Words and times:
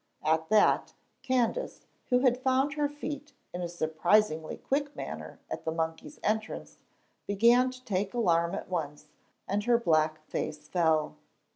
At 0.25 0.49
that, 0.49 0.95
Candace, 1.21 1.85
who 2.09 2.21
had 2.21 2.41
found 2.41 2.73
her 2.73 2.89
feet 2.89 3.33
in 3.53 3.61
a 3.61 3.69
surprisingly 3.69 4.57
quick 4.57 4.95
manner 4.95 5.39
at 5.47 5.63
the 5.63 5.71
monkey's 5.71 6.19
entrance, 6.23 6.79
began 7.27 7.69
to 7.69 7.85
take 7.85 8.15
alarm 8.15 8.55
at 8.55 8.67
once, 8.67 9.09
and 9.47 9.63
her 9.65 9.77
black 9.77 10.19
face 10.25 10.67
fell. 10.67 11.17